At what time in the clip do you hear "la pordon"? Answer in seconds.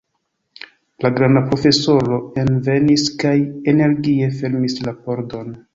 4.89-5.59